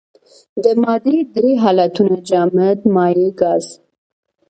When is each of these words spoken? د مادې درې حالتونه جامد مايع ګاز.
د 0.63 0.65
مادې 0.81 1.17
درې 1.35 1.51
حالتونه 1.63 2.15
جامد 2.29 2.77
مايع 2.95 3.29
ګاز. 3.39 3.65